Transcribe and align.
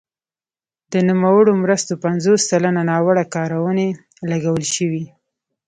د 0.91 0.93
نوموړو 1.09 1.51
مرستو 1.63 1.93
پنځوس 2.05 2.39
سلنه 2.51 2.81
ناوړه 2.89 3.25
کارونې 3.35 3.87
لګول 4.31 4.63
شوي. 4.75 5.05